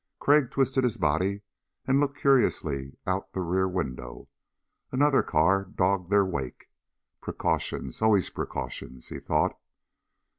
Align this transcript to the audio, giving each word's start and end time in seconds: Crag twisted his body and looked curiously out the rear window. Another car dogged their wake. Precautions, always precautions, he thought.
Crag 0.17 0.49
twisted 0.49 0.83
his 0.83 0.97
body 0.97 1.43
and 1.85 1.99
looked 1.99 2.17
curiously 2.17 2.97
out 3.05 3.33
the 3.33 3.39
rear 3.41 3.67
window. 3.67 4.29
Another 4.91 5.21
car 5.21 5.63
dogged 5.65 6.09
their 6.09 6.25
wake. 6.25 6.71
Precautions, 7.21 8.01
always 8.01 8.31
precautions, 8.31 9.09
he 9.09 9.19
thought. 9.19 9.55